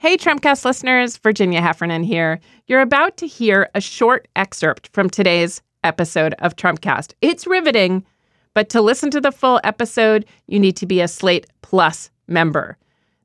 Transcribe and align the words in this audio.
Hey, 0.00 0.16
Trumpcast 0.16 0.64
listeners, 0.64 1.16
Virginia 1.16 1.60
Heffernan 1.60 2.04
here. 2.04 2.38
You're 2.68 2.82
about 2.82 3.16
to 3.16 3.26
hear 3.26 3.68
a 3.74 3.80
short 3.80 4.28
excerpt 4.36 4.88
from 4.92 5.10
today's 5.10 5.60
episode 5.82 6.36
of 6.38 6.54
Trumpcast. 6.54 7.14
It's 7.20 7.48
riveting, 7.48 8.06
but 8.54 8.68
to 8.68 8.80
listen 8.80 9.10
to 9.10 9.20
the 9.20 9.32
full 9.32 9.60
episode, 9.64 10.24
you 10.46 10.60
need 10.60 10.76
to 10.76 10.86
be 10.86 11.00
a 11.00 11.08
Slate 11.08 11.48
Plus 11.62 12.12
member. 12.28 12.78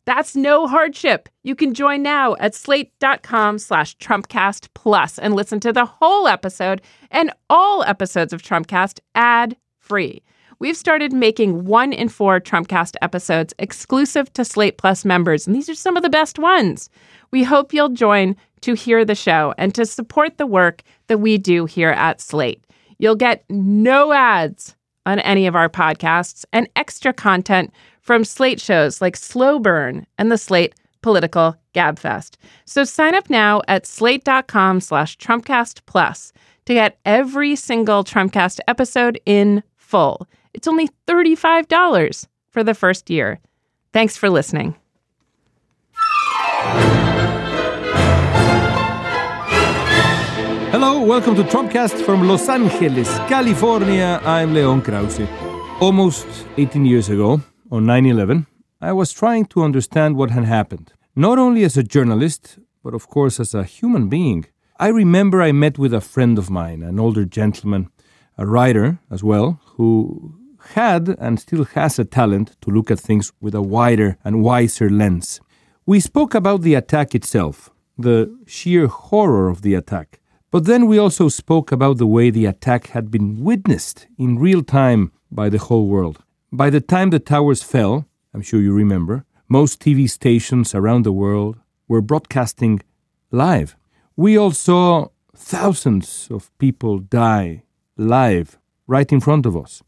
That's 0.05 0.35
no 0.35 0.65
hardship. 0.65 1.29
You 1.43 1.53
can 1.53 1.75
join 1.75 2.01
now 2.01 2.35
at 2.39 2.55
slate.com 2.55 3.59
slash 3.59 3.95
Trumpcast 3.97 4.69
Plus 4.73 5.19
and 5.19 5.35
listen 5.35 5.59
to 5.59 5.73
the 5.73 5.85
whole 5.85 6.27
episode 6.27 6.81
and 7.11 7.31
all 7.51 7.83
episodes 7.83 8.33
of 8.33 8.41
Trumpcast 8.41 8.99
ad 9.13 9.55
free. 9.77 10.23
We've 10.59 10.77
started 10.77 11.13
making 11.13 11.65
one 11.65 11.93
in 11.93 12.09
four 12.09 12.39
Trumpcast 12.39 12.95
episodes 13.01 13.53
exclusive 13.59 14.31
to 14.33 14.45
Slate 14.45 14.77
Plus 14.77 15.05
members, 15.05 15.45
and 15.47 15.55
these 15.55 15.69
are 15.69 15.75
some 15.75 15.97
of 15.97 16.03
the 16.03 16.09
best 16.09 16.39
ones. 16.39 16.89
We 17.31 17.43
hope 17.43 17.73
you'll 17.73 17.89
join 17.89 18.35
to 18.61 18.73
hear 18.73 19.03
the 19.03 19.15
show 19.15 19.53
and 19.57 19.75
to 19.75 19.85
support 19.85 20.37
the 20.37 20.47
work 20.47 20.83
that 21.07 21.17
we 21.17 21.37
do 21.37 21.65
here 21.65 21.89
at 21.89 22.21
Slate. 22.21 22.63
You'll 22.97 23.15
get 23.15 23.43
no 23.49 24.13
ads 24.13 24.75
on 25.05 25.19
any 25.19 25.47
of 25.47 25.55
our 25.55 25.69
podcasts 25.69 26.45
and 26.53 26.69
extra 26.75 27.13
content 27.13 27.71
from 28.01 28.23
Slate 28.23 28.61
shows 28.61 29.01
like 29.01 29.17
Slow 29.17 29.59
Burn 29.59 30.05
and 30.17 30.31
the 30.31 30.37
Slate 30.37 30.75
Political 31.01 31.55
Gabfest. 31.73 32.35
So 32.65 32.83
sign 32.83 33.15
up 33.15 33.29
now 33.29 33.61
at 33.67 33.85
slate.com 33.85 34.79
slash 34.79 35.17
Trumpcast 35.17 35.81
Plus 35.85 36.31
to 36.65 36.73
get 36.73 36.97
every 37.05 37.55
single 37.55 38.03
Trumpcast 38.03 38.59
episode 38.67 39.19
in 39.25 39.63
full. 39.75 40.27
It's 40.53 40.67
only 40.67 40.89
$35 41.07 42.27
for 42.51 42.63
the 42.63 42.73
first 42.73 43.09
year. 43.09 43.39
Thanks 43.91 44.15
for 44.17 44.29
listening. 44.29 44.75
Hello, 50.71 51.03
welcome 51.03 51.35
to 51.35 51.43
Trumpcast 51.43 52.05
from 52.05 52.27
Los 52.27 52.47
Angeles, 52.49 53.09
California. 53.29 54.19
I'm 54.23 54.53
Leon 54.53 54.81
Krauze. 54.81 55.27
Almost 55.81 56.27
18 56.57 56.85
years 56.85 57.09
ago, 57.09 57.41
on 57.71 57.85
9 57.85 58.05
11, 58.05 58.45
I 58.81 58.93
was 58.93 59.11
trying 59.11 59.45
to 59.47 59.63
understand 59.63 60.15
what 60.15 60.31
had 60.31 60.45
happened, 60.45 60.93
not 61.15 61.39
only 61.39 61.63
as 61.63 61.77
a 61.77 61.83
journalist, 61.83 62.59
but 62.83 62.93
of 62.93 63.07
course 63.07 63.39
as 63.39 63.53
a 63.53 63.63
human 63.63 64.07
being. 64.07 64.45
I 64.79 64.89
remember 64.89 65.41
I 65.41 65.51
met 65.51 65.77
with 65.79 65.93
a 65.93 66.01
friend 66.01 66.37
of 66.37 66.49
mine, 66.49 66.83
an 66.83 66.99
older 66.99 67.25
gentleman, 67.25 67.89
a 68.37 68.45
writer 68.45 68.99
as 69.09 69.23
well, 69.23 69.59
who 69.77 70.35
had 70.71 71.15
and 71.19 71.39
still 71.39 71.65
has 71.65 71.99
a 71.99 72.05
talent 72.05 72.55
to 72.61 72.71
look 72.71 72.89
at 72.89 72.99
things 72.99 73.31
with 73.41 73.55
a 73.55 73.61
wider 73.61 74.17
and 74.23 74.43
wiser 74.43 74.89
lens. 74.89 75.41
We 75.85 75.99
spoke 75.99 76.33
about 76.33 76.61
the 76.61 76.75
attack 76.75 77.13
itself, 77.13 77.69
the 77.97 78.35
sheer 78.47 78.87
horror 78.87 79.49
of 79.49 79.61
the 79.61 79.73
attack. 79.73 80.19
But 80.51 80.65
then 80.65 80.87
we 80.87 80.97
also 80.97 81.29
spoke 81.29 81.71
about 81.71 81.97
the 81.97 82.07
way 82.07 82.29
the 82.29 82.45
attack 82.45 82.87
had 82.87 83.09
been 83.09 83.43
witnessed 83.43 84.07
in 84.17 84.39
real 84.39 84.61
time 84.63 85.11
by 85.31 85.49
the 85.49 85.57
whole 85.57 85.87
world. 85.87 86.23
By 86.51 86.69
the 86.69 86.81
time 86.81 87.09
the 87.09 87.19
towers 87.19 87.63
fell, 87.63 88.05
I'm 88.33 88.41
sure 88.41 88.61
you 88.61 88.73
remember, 88.73 89.25
most 89.49 89.79
TV 89.79 90.09
stations 90.09 90.73
around 90.75 91.03
the 91.03 91.11
world 91.11 91.57
were 91.87 92.01
broadcasting 92.01 92.81
live. 93.31 93.75
We 94.15 94.37
all 94.37 94.51
saw 94.51 95.07
thousands 95.35 96.27
of 96.31 96.55
people 96.59 96.99
die 96.99 97.63
live 97.97 98.57
right 98.87 99.11
in 99.11 99.19
front 99.19 99.45
of 99.45 99.57
us. 99.57 99.81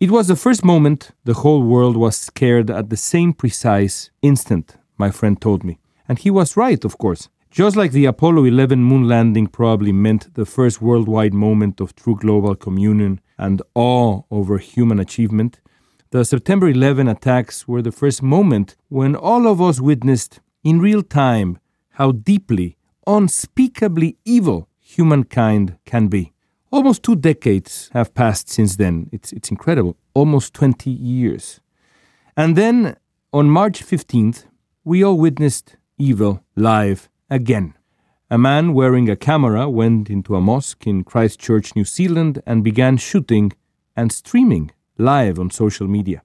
It 0.00 0.10
was 0.10 0.28
the 0.28 0.34
first 0.36 0.64
moment 0.64 1.10
the 1.24 1.34
whole 1.34 1.62
world 1.62 1.94
was 1.94 2.16
scared 2.16 2.70
at 2.70 2.88
the 2.88 2.96
same 2.96 3.34
precise 3.34 4.10
instant, 4.22 4.78
my 4.96 5.10
friend 5.10 5.38
told 5.38 5.62
me. 5.62 5.78
And 6.08 6.18
he 6.18 6.30
was 6.30 6.56
right, 6.56 6.82
of 6.86 6.96
course. 6.96 7.28
Just 7.50 7.76
like 7.76 7.92
the 7.92 8.06
Apollo 8.06 8.46
11 8.46 8.82
moon 8.82 9.06
landing 9.06 9.46
probably 9.46 9.92
meant 9.92 10.32
the 10.32 10.46
first 10.46 10.80
worldwide 10.80 11.34
moment 11.34 11.82
of 11.82 11.94
true 11.94 12.16
global 12.16 12.54
communion 12.54 13.20
and 13.36 13.60
awe 13.74 14.22
over 14.30 14.56
human 14.56 14.98
achievement, 14.98 15.60
the 16.12 16.24
September 16.24 16.70
11 16.70 17.06
attacks 17.06 17.68
were 17.68 17.82
the 17.82 17.92
first 17.92 18.22
moment 18.22 18.76
when 18.88 19.14
all 19.14 19.46
of 19.46 19.60
us 19.60 19.82
witnessed 19.82 20.40
in 20.64 20.80
real 20.80 21.02
time 21.02 21.58
how 21.90 22.12
deeply, 22.12 22.78
unspeakably 23.06 24.16
evil 24.24 24.66
humankind 24.80 25.76
can 25.84 26.08
be. 26.08 26.32
Almost 26.72 27.02
two 27.02 27.16
decades 27.16 27.90
have 27.92 28.14
passed 28.14 28.48
since 28.48 28.76
then. 28.76 29.08
It's, 29.10 29.32
it's 29.32 29.50
incredible. 29.50 29.96
Almost 30.14 30.54
20 30.54 30.88
years. 30.88 31.60
And 32.36 32.56
then 32.56 32.96
on 33.32 33.50
March 33.50 33.84
15th, 33.84 34.44
we 34.84 35.02
all 35.02 35.18
witnessed 35.18 35.76
evil 35.98 36.44
live 36.54 37.08
again. 37.28 37.74
A 38.30 38.38
man 38.38 38.72
wearing 38.72 39.10
a 39.10 39.16
camera 39.16 39.68
went 39.68 40.08
into 40.08 40.36
a 40.36 40.40
mosque 40.40 40.86
in 40.86 41.02
Christchurch, 41.02 41.74
New 41.74 41.84
Zealand, 41.84 42.40
and 42.46 42.62
began 42.62 42.96
shooting 42.96 43.52
and 43.96 44.12
streaming 44.12 44.70
live 44.96 45.40
on 45.40 45.50
social 45.50 45.88
media. 45.88 46.22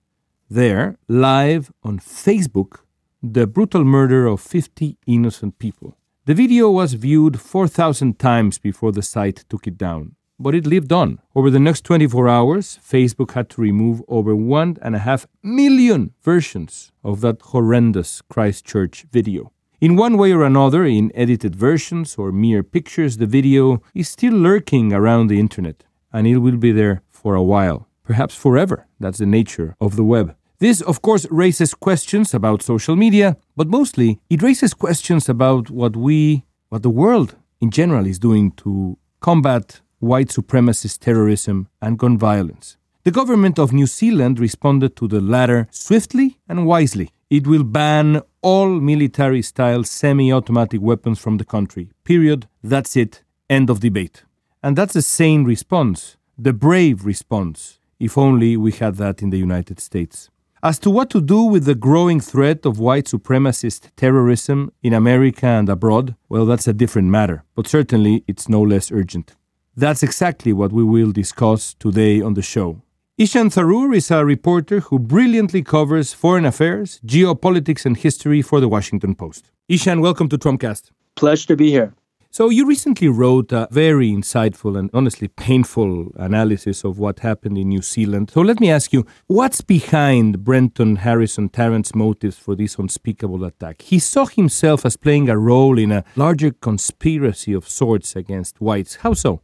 There, 0.48 1.00
live 1.08 1.72
on 1.82 1.98
Facebook, 1.98 2.82
the 3.24 3.48
brutal 3.48 3.84
murder 3.84 4.28
of 4.28 4.42
50 4.42 5.00
innocent 5.08 5.58
people. 5.58 5.98
The 6.26 6.36
video 6.36 6.70
was 6.70 6.94
viewed 6.94 7.40
4,000 7.42 8.20
times 8.20 8.60
before 8.60 8.92
the 8.92 9.02
site 9.02 9.44
took 9.50 9.66
it 9.66 9.78
down, 9.78 10.15
but 10.40 10.56
it 10.56 10.66
lived 10.66 10.92
on. 10.92 11.20
Over 11.36 11.50
the 11.50 11.60
next 11.60 11.84
24 11.84 12.28
hours, 12.28 12.80
Facebook 12.84 13.32
had 13.32 13.50
to 13.52 13.62
remove 13.62 14.02
over 14.08 14.36
one 14.36 14.78
and 14.82 14.96
a 14.96 15.00
half 15.00 15.28
million 15.42 16.14
versions 16.24 16.92
of 17.04 17.22
that 17.22 17.42
horrendous 17.42 18.22
Christchurch 18.30 19.06
video. 19.12 19.52
In 19.82 19.96
one 19.96 20.18
way 20.18 20.32
or 20.32 20.44
another, 20.44 20.86
in 20.86 21.12
edited 21.16 21.56
versions 21.56 22.16
or 22.16 22.32
mere 22.32 22.64
pictures, 22.64 23.18
the 23.18 23.28
video 23.28 23.82
is 23.94 24.10
still 24.10 24.34
lurking 24.34 24.94
around 24.94 25.28
the 25.28 25.40
internet, 25.40 25.84
and 26.12 26.26
it 26.26 26.38
will 26.38 26.58
be 26.58 26.72
there 26.72 27.02
for 27.12 27.36
a 27.36 27.44
while 27.44 27.88
perhaps 28.06 28.36
forever. 28.36 28.88
That's 29.00 29.18
the 29.18 29.26
nature 29.26 29.76
of 29.82 29.96
the 29.96 30.04
web. 30.04 30.36
This, 30.60 30.82
of 30.82 31.02
course, 31.02 31.26
raises 31.30 31.74
questions 31.74 32.34
about 32.34 32.62
social 32.62 32.96
media, 32.96 33.36
but 33.58 33.68
mostly 33.68 34.20
it 34.30 34.42
raises 34.42 34.74
questions 34.74 35.28
about 35.28 35.70
what 35.70 35.98
we, 35.98 36.46
what 36.70 36.84
the 36.84 36.90
world 36.90 37.36
in 37.60 37.72
general 37.72 38.06
is 38.06 38.20
doing 38.20 38.52
to 38.52 38.98
combat 39.20 39.82
white 40.00 40.30
supremacist 40.30 41.00
terrorism 41.00 41.68
and 41.82 42.00
gun 42.00 42.18
violence. 42.18 42.78
The 43.04 43.12
government 43.12 43.60
of 43.60 43.72
New 43.72 43.86
Zealand 43.86 44.40
responded 44.40 44.96
to 44.96 45.08
the 45.08 45.22
latter 45.22 45.68
swiftly 45.72 46.38
and 46.50 46.66
wisely. 46.66 47.12
It 47.30 47.48
will 47.48 47.64
ban 47.64 48.22
all 48.42 48.70
military 48.80 49.42
style 49.42 49.84
semi 49.84 50.32
automatic 50.32 50.82
weapons 50.82 51.20
from 51.20 51.38
the 51.38 51.46
country. 51.46 51.90
Period. 52.04 52.48
That's 52.64 52.96
it. 52.96 53.24
End 53.50 53.70
of 53.70 53.80
debate. 53.80 54.24
And 54.64 54.76
that's 54.76 54.96
a 54.96 55.02
sane 55.02 55.44
response, 55.44 56.18
the 56.38 56.54
brave 56.54 57.06
response 57.06 57.80
if 58.00 58.18
only 58.18 58.58
we 58.58 58.72
had 58.72 58.96
that 58.96 59.22
in 59.22 59.30
the 59.30 59.38
United 59.38 59.80
States. 59.80 60.30
As 60.64 60.80
to 60.80 60.90
what 60.90 61.10
to 61.12 61.22
do 61.22 61.44
with 61.44 61.66
the 61.66 61.76
growing 61.76 62.20
threat 62.20 62.66
of 62.66 62.80
white 62.80 63.06
supremacist 63.06 63.90
terrorism 63.96 64.72
in 64.82 64.94
America 64.94 65.46
and 65.46 65.70
abroad, 65.70 66.16
well, 66.28 66.46
that's 66.46 66.68
a 66.68 66.74
different 66.74 67.10
matter, 67.10 67.44
but 67.56 67.68
certainly 67.68 68.24
it's 68.28 68.50
no 68.50 68.62
less 68.62 68.92
urgent. 68.92 69.36
That's 69.78 70.04
exactly 70.04 70.54
what 70.54 70.72
we 70.72 70.86
will 70.86 71.12
discuss 71.12 71.74
today 71.74 72.22
on 72.22 72.34
the 72.34 72.42
show. 72.42 72.82
Ishan 73.18 73.50
Tharoor 73.50 73.94
is 73.94 74.10
a 74.10 74.24
reporter 74.24 74.80
who 74.80 75.00
brilliantly 75.00 75.64
covers 75.64 76.14
foreign 76.14 76.46
affairs, 76.46 77.02
geopolitics, 77.06 77.86
and 77.86 77.98
history 77.98 78.42
for 78.42 78.62
the 78.62 78.70
Washington 78.70 79.16
Post. 79.16 79.52
Ishan, 79.68 80.00
welcome 80.00 80.30
to 80.30 80.38
Trumpcast. 80.38 80.92
Pleasure 81.16 81.48
to 81.48 81.56
be 81.58 81.72
here. 81.72 81.94
So, 82.32 82.50
you 82.50 82.66
recently 82.66 83.10
wrote 83.10 83.52
a 83.52 83.68
very 83.70 84.12
insightful 84.12 84.80
and 84.80 84.90
honestly 84.94 85.28
painful 85.28 86.12
analysis 86.16 86.86
of 86.86 86.98
what 86.98 87.20
happened 87.20 87.58
in 87.58 87.68
New 87.68 87.82
Zealand. 87.82 88.32
So, 88.32 88.42
let 88.42 88.62
me 88.62 88.72
ask 88.72 88.94
you 88.94 89.06
what's 89.28 89.60
behind 89.60 90.46
Brenton 90.46 90.98
Harrison 90.98 91.50
Tarrant's 91.50 91.94
motives 91.94 92.38
for 92.38 92.56
this 92.56 92.76
unspeakable 92.76 93.44
attack? 93.44 93.82
He 93.82 94.00
saw 94.00 94.26
himself 94.26 94.86
as 94.86 94.96
playing 94.96 95.28
a 95.30 95.38
role 95.38 95.78
in 95.78 95.92
a 95.92 96.06
larger 96.16 96.52
conspiracy 96.52 97.52
of 97.52 97.68
sorts 97.68 98.16
against 98.16 98.62
whites. 98.62 98.96
How 98.98 99.14
so? 99.14 99.42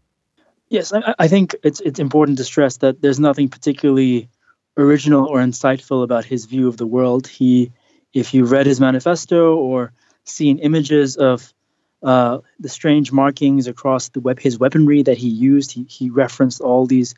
Yes, 0.72 0.94
I, 0.94 1.14
I 1.20 1.28
think 1.28 1.54
it's, 1.64 1.82
it's 1.82 2.00
important 2.00 2.38
to 2.38 2.46
stress 2.46 2.78
that 2.78 3.02
there's 3.02 3.20
nothing 3.20 3.50
particularly 3.50 4.30
original 4.78 5.26
or 5.28 5.40
insightful 5.40 6.02
about 6.02 6.24
his 6.24 6.46
view 6.46 6.70
of 6.70 6.78
the 6.78 6.88
world. 6.88 7.28
He, 7.28 7.74
if 8.14 8.34
you 8.34 8.46
read 8.46 8.68
his 8.68 8.80
manifesto 8.80 9.54
or 9.58 9.92
seen 10.24 10.60
images 10.60 11.18
of 11.18 11.54
uh, 12.02 12.38
the 12.62 12.70
strange 12.70 13.12
markings 13.12 13.68
across 13.68 14.08
the 14.10 14.22
web, 14.22 14.40
his 14.40 14.58
weaponry 14.58 15.04
that 15.04 15.18
he 15.18 15.28
used. 15.28 15.74
He, 15.74 15.84
he 15.84 16.10
referenced 16.10 16.62
all 16.62 16.86
these 16.86 17.16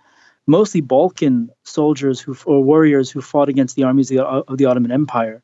mostly 0.48 0.82
Balkan 0.82 1.52
soldiers 1.62 2.20
who 2.20 2.36
or 2.46 2.64
warriors 2.64 3.12
who 3.12 3.22
fought 3.22 3.50
against 3.50 3.76
the 3.76 3.84
armies 3.84 4.10
of 4.10 4.18
the, 4.18 4.24
of 4.26 4.58
the 4.58 4.66
Ottoman 4.66 4.92
Empire. 4.92 5.44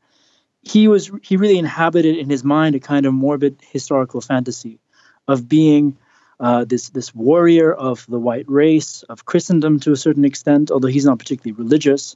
He 0.63 0.87
was 0.87 1.11
he 1.21 1.37
really 1.37 1.59
inhabited 1.59 2.17
in 2.17 2.27
his 2.27 2.43
mind 2.43 2.73
a 2.73 2.79
kind 2.79 3.05
of 3.05 3.13
morbid 3.13 3.57
historical 3.71 4.19
fantasy 4.19 4.79
of 5.27 5.47
being 5.47 5.95
uh, 6.39 6.65
this 6.65 6.89
this 6.89 7.13
warrior 7.13 7.73
of 7.73 8.05
the 8.07 8.19
white 8.19 8.45
race 8.47 9.03
of 9.03 9.25
Christendom 9.25 9.79
to 9.81 9.91
a 9.91 9.97
certain 9.97 10.25
extent, 10.25 10.71
although 10.71 10.87
he's 10.87 11.05
not 11.05 11.19
particularly 11.19 11.61
religious, 11.61 12.15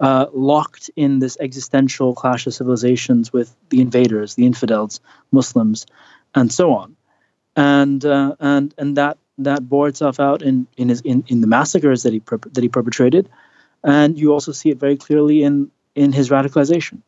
uh, 0.00 0.26
locked 0.32 0.90
in 0.96 1.18
this 1.18 1.36
existential 1.40 2.14
clash 2.14 2.46
of 2.46 2.54
civilizations 2.54 3.32
with 3.32 3.54
the 3.68 3.80
invaders, 3.80 4.34
the 4.34 4.46
infidels, 4.46 5.00
Muslims, 5.30 5.86
and 6.34 6.52
so 6.52 6.72
on. 6.72 6.96
And 7.54 8.04
uh, 8.04 8.34
and 8.40 8.74
and 8.78 8.96
that 8.96 9.18
that 9.38 9.68
bore 9.68 9.88
itself 9.88 10.20
out 10.20 10.42
in 10.42 10.66
in 10.76 10.88
his 10.88 11.00
in, 11.02 11.24
in 11.28 11.40
the 11.40 11.46
massacres 11.46 12.02
that 12.02 12.12
he 12.12 12.22
that 12.52 12.62
he 12.62 12.68
perpetrated, 12.68 13.28
and 13.84 14.18
you 14.18 14.32
also 14.32 14.52
see 14.52 14.70
it 14.70 14.78
very 14.78 14.96
clearly 14.96 15.42
in 15.42 15.70
in 15.94 16.12
his 16.12 16.28
radicalization. 16.28 17.02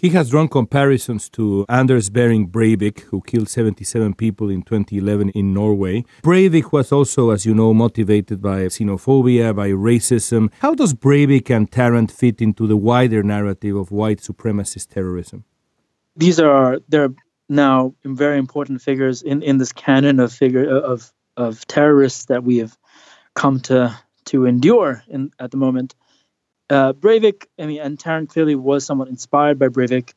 He 0.00 0.08
has 0.10 0.30
drawn 0.30 0.48
comparisons 0.48 1.28
to 1.30 1.66
Anders 1.68 2.08
Behring 2.08 2.48
Breivik, 2.48 3.00
who 3.10 3.20
killed 3.20 3.50
77 3.50 4.14
people 4.14 4.48
in 4.48 4.62
2011 4.62 5.28
in 5.34 5.52
Norway. 5.52 6.06
Breivik 6.22 6.72
was 6.72 6.90
also, 6.90 7.28
as 7.28 7.44
you 7.44 7.54
know, 7.54 7.74
motivated 7.74 8.40
by 8.40 8.60
xenophobia, 8.60 9.54
by 9.54 9.68
racism. 9.68 10.50
How 10.60 10.74
does 10.74 10.94
Breivik 10.94 11.54
and 11.54 11.70
Tarrant 11.70 12.10
fit 12.10 12.40
into 12.40 12.66
the 12.66 12.78
wider 12.78 13.22
narrative 13.22 13.76
of 13.76 13.90
white 13.90 14.20
supremacist 14.20 14.88
terrorism? 14.88 15.44
These 16.16 16.40
are 16.40 16.78
they're 16.88 17.12
now 17.50 17.94
very 18.02 18.38
important 18.38 18.80
figures 18.80 19.20
in, 19.20 19.42
in 19.42 19.58
this 19.58 19.70
canon 19.70 20.18
of 20.18 20.32
figure 20.32 20.66
of 20.66 21.12
of 21.36 21.66
terrorists 21.66 22.24
that 22.24 22.42
we 22.42 22.56
have 22.56 22.74
come 23.34 23.60
to 23.60 23.94
to 24.24 24.46
endure 24.46 25.02
in, 25.08 25.30
at 25.38 25.50
the 25.50 25.58
moment. 25.58 25.94
Uh, 26.70 26.92
Breivik, 26.92 27.46
I 27.58 27.66
mean, 27.66 27.80
and 27.80 27.98
Tarrant 27.98 28.30
clearly 28.30 28.54
was 28.54 28.86
somewhat 28.86 29.08
inspired 29.08 29.58
by 29.58 29.68
Breivik. 29.68 30.14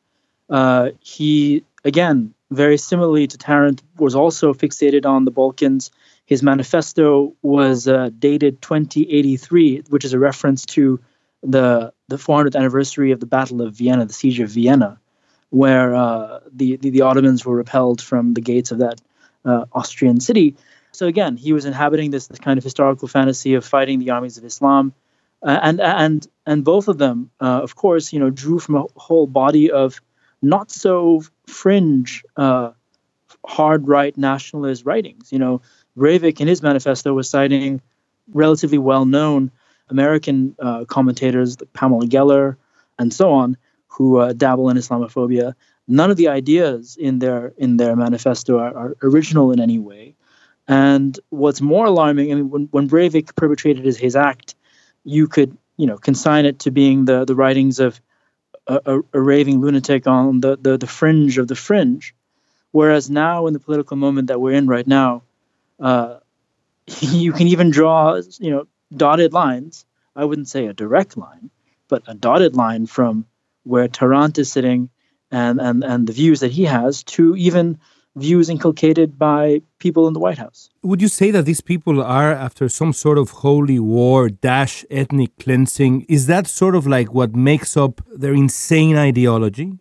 Uh, 0.48 0.90
he, 1.00 1.64
again, 1.84 2.32
very 2.50 2.78
similarly 2.78 3.26
to 3.26 3.36
Tarrant, 3.36 3.82
was 3.98 4.14
also 4.14 4.54
fixated 4.54 5.04
on 5.04 5.24
the 5.24 5.32
Balkans. 5.32 5.90
His 6.26 6.42
manifesto 6.42 7.34
was 7.42 7.88
uh, 7.88 8.10
dated 8.16 8.62
2083, 8.62 9.82
which 9.88 10.04
is 10.04 10.12
a 10.12 10.18
reference 10.18 10.64
to 10.66 11.00
the 11.42 11.92
the 12.08 12.16
400th 12.16 12.54
anniversary 12.54 13.12
of 13.12 13.20
the 13.20 13.26
Battle 13.26 13.62
of 13.62 13.74
Vienna, 13.74 14.04
the 14.04 14.12
Siege 14.12 14.40
of 14.40 14.50
Vienna, 14.50 15.00
where 15.50 15.94
uh, 15.94 16.40
the, 16.52 16.76
the, 16.76 16.90
the 16.90 17.00
Ottomans 17.00 17.46
were 17.46 17.56
repelled 17.56 18.02
from 18.02 18.34
the 18.34 18.42
gates 18.42 18.70
of 18.70 18.78
that 18.78 19.00
uh, 19.44 19.64
Austrian 19.72 20.20
city. 20.20 20.54
So 20.92 21.06
again, 21.06 21.36
he 21.36 21.54
was 21.54 21.64
inhabiting 21.64 22.10
this, 22.10 22.26
this 22.26 22.38
kind 22.38 22.58
of 22.58 22.64
historical 22.64 23.08
fantasy 23.08 23.54
of 23.54 23.64
fighting 23.64 23.98
the 24.00 24.10
armies 24.10 24.36
of 24.36 24.44
Islam 24.44 24.92
uh, 25.44 25.60
and 25.62 25.80
and 25.80 26.26
and 26.46 26.64
both 26.64 26.88
of 26.88 26.98
them, 26.98 27.30
uh, 27.40 27.60
of 27.62 27.76
course, 27.76 28.12
you 28.12 28.18
know, 28.18 28.30
drew 28.30 28.58
from 28.58 28.76
a 28.76 28.84
whole 28.96 29.26
body 29.26 29.70
of 29.70 30.00
not 30.42 30.70
so 30.70 31.22
fringe, 31.46 32.24
uh, 32.36 32.70
hard 33.46 33.86
right 33.86 34.16
nationalist 34.16 34.84
writings. 34.84 35.32
You 35.32 35.38
know, 35.38 35.62
Breivik 35.96 36.40
in 36.40 36.48
his 36.48 36.62
manifesto 36.62 37.12
was 37.12 37.28
citing 37.28 37.80
relatively 38.32 38.78
well-known 38.78 39.50
American 39.88 40.56
uh, 40.58 40.84
commentators 40.86 41.60
like 41.60 41.72
Pamela 41.72 42.06
Geller 42.06 42.56
and 42.98 43.12
so 43.12 43.32
on, 43.32 43.56
who 43.88 44.18
uh, 44.18 44.32
dabble 44.32 44.70
in 44.70 44.76
Islamophobia. 44.76 45.54
None 45.86 46.10
of 46.10 46.16
the 46.16 46.28
ideas 46.28 46.96
in 46.96 47.18
their 47.18 47.52
in 47.58 47.76
their 47.76 47.94
manifesto 47.96 48.58
are, 48.58 48.74
are 48.76 48.96
original 49.02 49.52
in 49.52 49.60
any 49.60 49.78
way. 49.78 50.14
And 50.66 51.18
what's 51.28 51.60
more 51.60 51.86
alarming, 51.86 52.32
I 52.32 52.36
mean, 52.36 52.48
when, 52.48 52.68
when 52.70 52.88
Breivik 52.88 53.36
perpetrated 53.36 53.84
his, 53.84 53.98
his 53.98 54.16
act, 54.16 54.54
you 55.04 55.28
could 55.28 55.56
you 55.76 55.86
know 55.86 55.98
consign 55.98 56.46
it 56.46 56.60
to 56.60 56.70
being 56.70 57.04
the 57.04 57.24
the 57.24 57.34
writings 57.34 57.78
of 57.80 58.00
a, 58.66 58.80
a, 58.86 59.00
a 59.12 59.20
raving 59.20 59.60
lunatic 59.60 60.06
on 60.06 60.40
the, 60.40 60.56
the 60.56 60.78
the 60.78 60.86
fringe 60.86 61.38
of 61.38 61.48
the 61.48 61.56
fringe. 61.56 62.14
Whereas 62.72 63.08
now 63.08 63.46
in 63.46 63.52
the 63.52 63.60
political 63.60 63.96
moment 63.96 64.28
that 64.28 64.40
we're 64.40 64.54
in 64.54 64.66
right 64.66 64.86
now 64.86 65.22
uh, 65.78 66.18
you 67.00 67.32
can 67.32 67.46
even 67.48 67.70
draw 67.70 68.20
you 68.38 68.50
know 68.50 68.66
dotted 68.94 69.32
lines. 69.32 69.86
I 70.16 70.24
wouldn't 70.24 70.48
say 70.48 70.66
a 70.66 70.72
direct 70.72 71.16
line 71.16 71.50
but 71.88 72.02
a 72.06 72.14
dotted 72.14 72.56
line 72.56 72.86
from 72.86 73.26
where 73.62 73.88
tarrant 73.88 74.38
is 74.38 74.50
sitting 74.50 74.90
and 75.30 75.60
and 75.60 75.84
and 75.84 76.06
the 76.06 76.12
views 76.12 76.40
that 76.40 76.52
he 76.52 76.64
has 76.64 77.02
to 77.04 77.36
even 77.36 77.78
views 78.16 78.48
inculcated 78.48 79.18
by 79.18 79.60
people 79.78 80.06
in 80.06 80.12
the 80.12 80.20
White 80.20 80.38
House. 80.38 80.70
Would 80.82 81.02
you 81.02 81.08
say 81.08 81.30
that 81.32 81.44
these 81.44 81.60
people 81.60 82.02
are 82.02 82.32
after 82.32 82.68
some 82.68 82.92
sort 82.92 83.18
of 83.18 83.30
holy 83.30 83.78
war 83.78 84.28
dash 84.28 84.84
ethnic 84.90 85.36
cleansing? 85.38 86.06
Is 86.08 86.26
that 86.26 86.46
sort 86.46 86.76
of 86.76 86.86
like 86.86 87.12
what 87.12 87.34
makes 87.34 87.76
up 87.76 88.00
their 88.14 88.32
insane 88.32 88.96
ideology? 88.96 89.78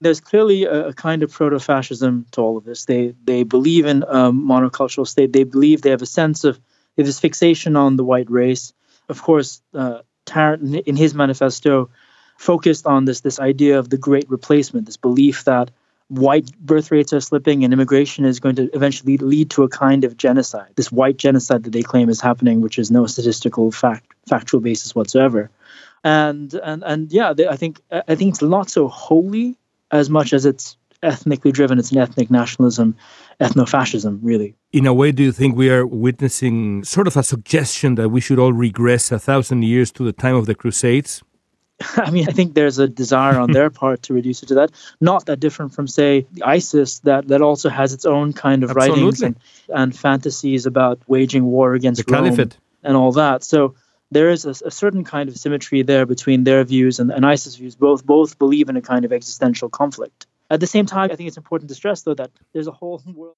There's 0.00 0.20
clearly 0.20 0.64
a, 0.64 0.88
a 0.88 0.94
kind 0.94 1.22
of 1.22 1.30
proto-fascism 1.30 2.26
to 2.32 2.40
all 2.40 2.56
of 2.56 2.64
this. 2.64 2.86
They 2.86 3.14
they 3.22 3.44
believe 3.44 3.86
in 3.86 4.02
a 4.02 4.32
monocultural 4.32 5.06
state. 5.06 5.32
They 5.32 5.44
believe 5.44 5.82
they 5.82 5.90
have 5.90 6.02
a 6.02 6.06
sense 6.06 6.44
of 6.44 6.56
they 6.96 7.02
have 7.02 7.06
this 7.06 7.20
fixation 7.20 7.76
on 7.76 7.96
the 7.96 8.04
white 8.04 8.30
race. 8.30 8.72
Of 9.08 9.22
course, 9.22 9.60
uh, 9.74 10.00
Tarrant 10.26 10.76
in 10.86 10.96
his 10.96 11.14
manifesto 11.14 11.90
focused 12.38 12.86
on 12.86 13.04
this 13.04 13.20
this 13.20 13.38
idea 13.38 13.78
of 13.78 13.90
the 13.90 13.98
great 13.98 14.28
replacement, 14.30 14.86
this 14.86 14.96
belief 14.96 15.44
that 15.44 15.70
white 16.10 16.50
birth 16.58 16.90
rates 16.90 17.12
are 17.12 17.20
slipping 17.20 17.62
and 17.62 17.72
immigration 17.72 18.24
is 18.24 18.40
going 18.40 18.56
to 18.56 18.68
eventually 18.74 19.16
lead 19.18 19.48
to 19.50 19.62
a 19.62 19.68
kind 19.68 20.02
of 20.04 20.16
genocide. 20.16 20.68
This 20.74 20.90
white 20.90 21.16
genocide 21.16 21.62
that 21.62 21.70
they 21.70 21.82
claim 21.82 22.08
is 22.08 22.20
happening 22.20 22.60
which 22.60 22.78
is 22.78 22.90
no 22.90 23.06
statistical 23.06 23.70
fact 23.70 24.12
factual 24.28 24.60
basis 24.60 24.94
whatsoever. 24.94 25.50
And 26.02 26.52
and 26.54 26.82
and 26.82 27.12
yeah 27.12 27.32
they, 27.32 27.46
i 27.46 27.56
think 27.56 27.80
i 27.92 28.14
think 28.14 28.30
it's 28.30 28.42
not 28.42 28.70
so 28.70 28.88
holy 28.88 29.56
as 29.92 30.10
much 30.10 30.32
as 30.32 30.44
it's 30.46 30.76
ethnically 31.02 31.50
driven. 31.50 31.78
It's 31.78 31.92
an 31.92 31.98
ethnic 31.98 32.30
nationalism 32.30 32.96
ethno-fascism 33.40 34.20
really. 34.22 34.54
In 34.72 34.86
a 34.86 34.92
way 34.92 35.12
do 35.12 35.22
you 35.22 35.32
think 35.32 35.56
we 35.56 35.70
are 35.70 35.86
witnessing 35.86 36.82
sort 36.84 37.06
of 37.06 37.16
a 37.16 37.22
suggestion 37.22 37.94
that 37.94 38.08
we 38.08 38.20
should 38.20 38.38
all 38.38 38.52
regress 38.52 39.12
a 39.12 39.18
thousand 39.18 39.62
years 39.62 39.92
to 39.92 40.04
the 40.04 40.12
time 40.12 40.34
of 40.34 40.46
the 40.46 40.56
crusades 40.56 41.22
I 41.96 42.10
mean, 42.10 42.28
I 42.28 42.32
think 42.32 42.54
there's 42.54 42.78
a 42.78 42.88
desire 42.88 43.38
on 43.38 43.52
their 43.52 43.70
part 43.70 44.02
to 44.04 44.14
reduce 44.14 44.42
it 44.42 44.46
to 44.46 44.54
that. 44.56 44.70
Not 45.00 45.26
that 45.26 45.40
different 45.40 45.74
from, 45.74 45.88
say, 45.88 46.26
ISIS, 46.42 46.98
that, 47.00 47.28
that 47.28 47.40
also 47.40 47.68
has 47.68 47.94
its 47.94 48.04
own 48.04 48.32
kind 48.32 48.62
of 48.64 48.70
Absolutely. 48.70 49.02
writings 49.02 49.22
and, 49.22 49.36
and 49.68 49.96
fantasies 49.96 50.66
about 50.66 51.00
waging 51.06 51.44
war 51.44 51.74
against 51.74 52.04
the 52.04 52.12
Rome 52.12 52.24
caliphate 52.24 52.56
and 52.82 52.96
all 52.96 53.12
that. 53.12 53.44
So 53.44 53.74
there 54.10 54.30
is 54.30 54.44
a, 54.44 54.50
a, 54.50 54.70
certain 54.70 55.04
kind 55.04 55.28
of 55.28 55.36
symmetry 55.36 55.82
there 55.82 56.04
between 56.04 56.44
their 56.44 56.64
views 56.64 56.98
and, 56.98 57.10
and 57.10 57.24
ISIS 57.24 57.56
views. 57.56 57.76
Both 57.76 58.04
both 58.04 58.38
believe 58.38 58.68
in 58.68 58.76
a 58.76 58.82
kind 58.82 59.04
of 59.04 59.12
existential 59.12 59.68
conflict. 59.68 60.26
At 60.50 60.60
the 60.60 60.66
same 60.66 60.86
time, 60.86 61.10
I 61.12 61.16
think 61.16 61.28
it's 61.28 61.36
important 61.36 61.68
to 61.68 61.74
stress, 61.74 62.02
though, 62.02 62.14
that 62.14 62.30
there's 62.52 62.66
a 62.66 62.72
whole 62.72 63.00
world. 63.14 63.36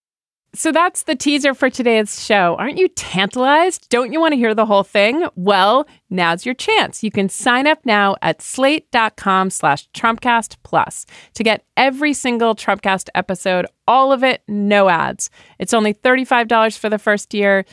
So 0.55 0.71
that's 0.71 1.05
the 1.05 1.17
teaser 1.17 1.55
for 1.55 1.71
today's 1.71 2.23
show. 2.23 2.57
Aren't 2.59 2.77
you 2.77 2.89
tantalized? 2.89 3.89
Don't 3.89 4.13
you 4.13 4.21
want 4.21 4.33
to 4.33 4.37
hear 4.37 4.55
the 4.55 4.67
whole 4.67 4.83
thing? 4.83 5.27
Well, 5.35 5.87
now's 6.11 6.45
your 6.45 6.55
chance. 6.55 7.03
You 7.03 7.11
can 7.11 7.31
sign 7.31 7.67
up 7.67 7.79
now 7.87 8.17
at 8.21 8.43
slate.com 8.43 9.49
slash 9.49 9.89
Trumpcast 9.93 10.57
Plus 10.63 11.07
to 11.35 11.43
get 11.43 11.65
every 11.79 12.13
single 12.13 12.55
Trumpcast 12.55 13.09
episode, 13.15 13.67
all 13.89 14.13
of 14.13 14.23
it, 14.23 14.43
no 14.47 14.91
ads. 14.91 15.31
It's 15.59 15.73
only 15.73 15.94
$35 15.94 16.77
for 16.77 16.91
the 16.91 16.99
first 16.99 17.32
year. 17.32 17.65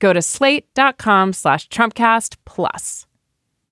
Go 0.00 0.12
to 0.12 0.20
slate.com 0.20 1.32
slash 1.32 1.68
Trumpcast 1.68 2.38
Plus. 2.44 3.06